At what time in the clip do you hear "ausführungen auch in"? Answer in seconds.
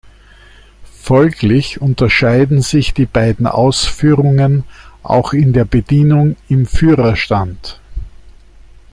3.45-5.53